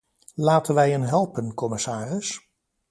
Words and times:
Laten 0.35 0.75
wij 0.75 0.91
hen 0.91 1.01
helpen, 1.01 1.53
commissaris. 1.53 2.49